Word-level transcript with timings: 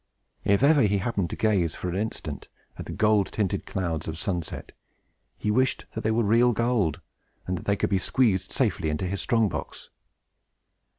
If 0.45 0.63
ever 0.63 0.81
he 0.81 0.97
happened 0.97 1.29
to 1.29 1.35
gaze 1.35 1.75
for 1.75 1.87
an 1.87 1.95
instant 1.95 2.47
at 2.75 2.87
the 2.87 2.91
gold 2.91 3.27
tinted 3.27 3.67
clouds 3.67 4.07
of 4.07 4.17
sunset, 4.17 4.71
he 5.37 5.51
wished 5.51 5.85
that 5.93 6.01
they 6.01 6.09
were 6.09 6.23
real 6.23 6.53
gold, 6.53 7.01
and 7.45 7.55
that 7.55 7.65
they 7.65 7.75
could 7.75 7.91
be 7.91 7.99
squeezed 7.99 8.51
safely 8.51 8.89
into 8.89 9.05
his 9.05 9.21
strong 9.21 9.47
box. 9.47 9.91